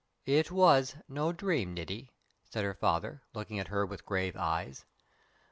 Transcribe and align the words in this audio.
"It 0.25 0.49
was 0.49 0.95
no 1.07 1.31
dream, 1.31 1.75
Niti," 1.75 2.09
said 2.49 2.63
her 2.63 2.73
father, 2.73 3.21
looking 3.35 3.59
at 3.59 3.67
her 3.67 3.85
with 3.85 4.03
grave 4.03 4.35
eyes. 4.35 4.83